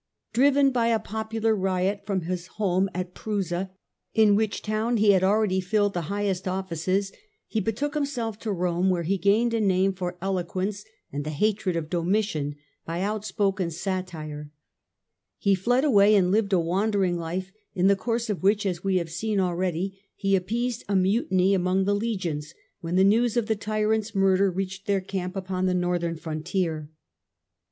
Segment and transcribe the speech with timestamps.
[0.33, 3.69] Driven by a popular riot from his home at Prusa,
[4.15, 7.11] in which town he had already filled the highest offices,
[7.45, 10.83] he betook himself to Rome, where he gained a name by eloquence,
[11.13, 14.49] and the hatred of Domitian by outspoken satire.
[15.37, 18.95] He fled away and lived a wandering life, in the course of which, as we
[18.97, 19.97] have seen already (p.
[19.99, 24.49] 6), he appeased a mutiny among the legions when the news of die tyranfls murder
[24.49, 26.89] reached their camp upon the northern frontier.